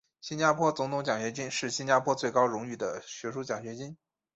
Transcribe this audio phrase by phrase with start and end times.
[0.19, 3.95] 新加坡总统奖学金是新加坡最高荣誉的学术奖学金。